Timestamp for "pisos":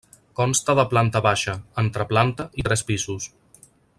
2.91-3.31